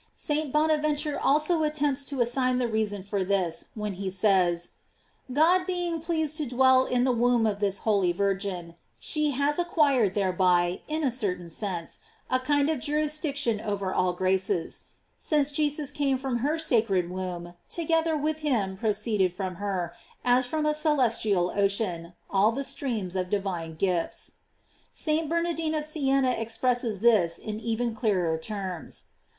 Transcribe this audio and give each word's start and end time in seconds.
f 0.01 0.07
St. 0.19 0.51
Bonaventure 0.51 1.19
also 1.19 1.61
attempts 1.61 2.03
to 2.05 2.21
assign 2.21 2.57
the 2.57 2.67
rea 2.67 2.87
son 2.87 3.03
for 3.03 3.23
this 3.23 3.65
when 3.75 3.93
he 3.93 4.09
says: 4.09 4.71
Grod 5.31 5.67
being 5.67 5.99
pleased 5.99 6.37
to 6.37 6.47
dwell 6.47 6.85
in 6.85 7.03
the 7.03 7.11
womb 7.11 7.45
of 7.45 7.59
this 7.59 7.77
holy 7.85 8.11
Virgin, 8.11 8.73
she 8.97 9.29
has 9.29 9.59
acquired 9.59 10.15
thereby, 10.15 10.81
in 10.87 11.03
a 11.03 11.11
certain 11.11 11.49
sense, 11.51 11.99
a 12.31 12.39
kind 12.39 12.67
of 12.67 12.79
jurisdiction 12.79 13.61
over 13.61 13.93
all 13.93 14.11
graces; 14.11 14.85
since 15.19 15.51
Jesus 15.51 15.91
came 15.91 16.17
from 16.17 16.37
her 16.39 16.57
sacred 16.57 17.11
womb, 17.11 17.53
together 17.69 18.17
with 18.17 18.37
him 18.39 18.75
pro 18.77 18.89
ceed 18.89 19.31
from 19.31 19.57
her, 19.57 19.93
as 20.25 20.47
from 20.47 20.65
a 20.65 20.73
celestial 20.73 21.51
ocean, 21.51 22.13
all 22.27 22.51
the 22.51 22.63
streams 22.63 23.15
of 23.15 23.29
divine 23.29 23.75
gifts. 23.75 24.29
J 24.29 24.33
St. 24.93 25.29
Bernardine 25.29 25.75
of 25.75 25.85
Si 25.85 26.09
enna 26.09 26.31
expresses 26.31 27.01
this 27.01 27.37
in 27.37 27.59
even 27.59 27.93
clearer 27.93 28.39
terms. 28.39 29.05